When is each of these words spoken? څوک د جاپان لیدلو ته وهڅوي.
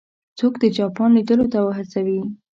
څوک 0.37 0.53
د 0.59 0.63
جاپان 0.77 1.09
لیدلو 1.17 1.45
ته 1.53 1.59
وهڅوي. 1.61 2.19